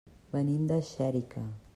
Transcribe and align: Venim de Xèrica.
Venim 0.35 0.63
de 0.71 0.79
Xèrica. 0.87 1.45